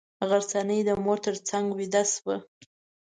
غرڅنۍ 0.29 0.79
د 0.87 0.91
مور 1.03 1.17
تر 1.25 1.35
څنګه 1.47 1.73
ویده 1.79 2.03
شوه. 2.13 2.35